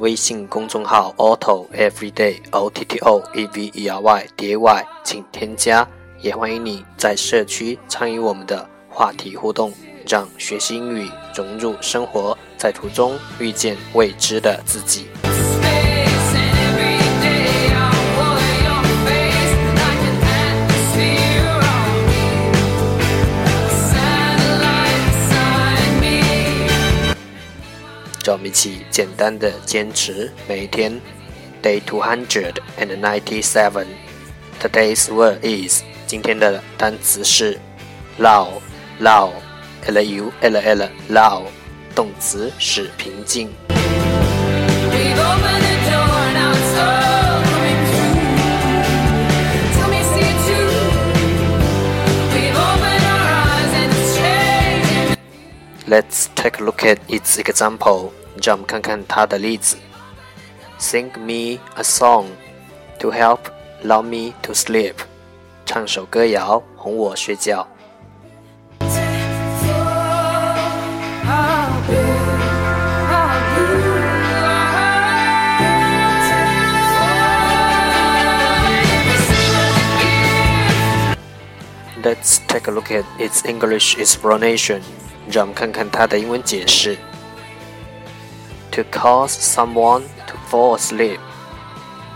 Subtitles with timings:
[0.00, 5.86] 微信公众号 Auto Everyday O T T O E V E R Y D A Y，请添加，
[6.20, 9.72] 也欢迎你在社区参与我们的话题互动，
[10.08, 15.06] 让学习英语融入生活，在途中遇见未知的自己。
[28.24, 31.00] 让我们一起简单的坚持每一天。
[31.62, 33.86] Day two hundred and ninety seven.
[34.60, 37.58] Today's word is 今天的单词是
[38.18, 41.42] ，love，love，l u l l lull
[41.94, 43.50] 动词使平静。
[55.89, 58.11] Let's take a look at its example.
[58.43, 59.77] 让我们看看它的例子。
[60.79, 62.25] Sing me a song
[62.99, 63.39] to help
[63.83, 64.95] lull me to sleep.
[65.65, 67.67] 唱首歌谣哄我睡觉。
[71.25, 72.05] How big,
[73.09, 73.97] how blue
[74.33, 74.85] our
[82.03, 84.81] Let's take a look at its English explanation.
[85.30, 86.96] 让我们看看它的英文解释。
[88.72, 91.18] To cause someone to fall asleep，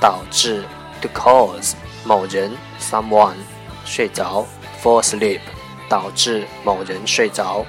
[0.00, 0.64] 导致
[1.02, 1.72] to cause
[2.04, 3.34] 某人 someone
[3.84, 4.46] 睡着
[4.82, 5.40] fall asleep，
[5.88, 7.66] 导致某人睡着。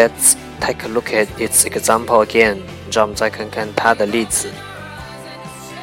[0.00, 2.62] Let's take a look at its example again.
[2.90, 4.48] 让我们再看看它的例子。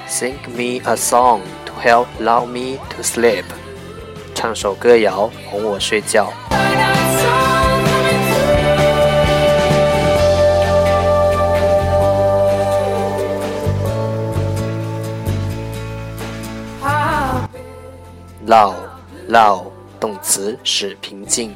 [0.09, 3.44] Sing me a song to help lull me to sleep.
[4.33, 6.33] 唱首歌谣哄我睡觉。
[19.27, 19.63] 闹
[20.00, 21.56] 动词使平静。